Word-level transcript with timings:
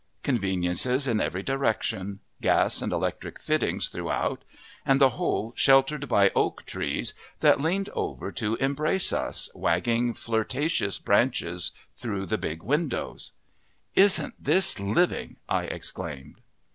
Conveniences 0.23 1.07
in 1.07 1.21
every 1.21 1.43
direction, 1.43 2.21
gas 2.41 2.81
and 2.81 2.91
electric 2.91 3.39
fittings 3.39 3.87
throughout. 3.87 4.43
And 4.83 4.99
the 4.99 5.09
whole 5.09 5.53
sheltered 5.55 6.07
by 6.09 6.31
oak 6.33 6.65
trees 6.65 7.13
that 7.41 7.61
leaned 7.61 7.87
over 7.89 8.31
to 8.31 8.55
embrace 8.55 9.13
us, 9.13 9.47
wagging 9.53 10.15
flirtatious 10.15 10.97
branches 10.97 11.71
through 11.97 12.25
the 12.25 12.39
big 12.39 12.63
windows. 12.63 13.33
"Isn't 13.93 14.33
this 14.43 14.79
living!" 14.79 15.37
I 15.47 15.65
exclaimed. 15.65 16.41